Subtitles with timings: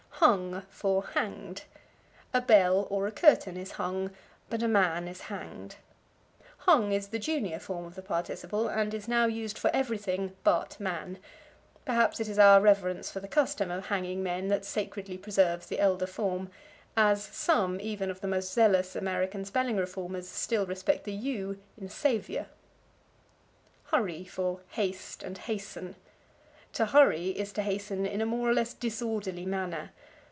[0.23, 1.63] Hung for Hanged.
[2.31, 4.11] A bell, or a curtain, is hung,
[4.51, 5.77] but a man is hanged.
[6.59, 10.79] Hung is the junior form of the participle, and is now used for everything but
[10.79, 11.17] man.
[11.85, 15.79] Perhaps it is our reverence for the custom of hanging men that sacredly preserves the
[15.79, 16.51] elder form
[16.95, 21.89] as some, even, of the most zealous American spelling reformers still respect the u in
[21.89, 22.45] Saviour.
[23.85, 25.95] Hurry for Haste and Hasten.
[26.73, 29.89] To hurry is to hasten in a more or less disorderly manner.